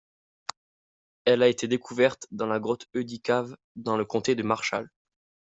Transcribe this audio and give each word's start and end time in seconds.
Elle 1.25 1.43
a 1.43 1.47
été 1.47 1.67
découverte 1.67 2.25
dans 2.31 2.47
la 2.47 2.59
grotte 2.59 2.87
Eudy 2.95 3.21
Cave 3.21 3.55
dans 3.75 3.97
le 3.97 4.03
comté 4.05 4.33
de 4.33 4.41
Marshall. 4.41 4.89